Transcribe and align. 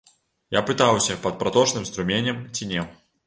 Я 0.57 0.61
пытаўся, 0.69 1.17
пад 1.27 1.37
праточным 1.43 1.85
струменем, 1.91 2.41
ці 2.55 2.71
не. 2.73 2.81